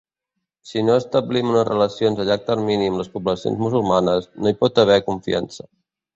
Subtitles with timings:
[0.69, 4.83] Si no establim unes relacions a llarg termini amb les poblacions musulmanes, no hi pot
[4.87, 5.71] haver confiança.